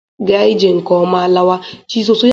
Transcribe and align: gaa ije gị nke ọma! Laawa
gaa 0.27 0.45
ije 0.51 0.59
gị 0.59 0.69
nke 0.77 0.91
ọma! 1.03 1.19
Laawa 1.33 1.55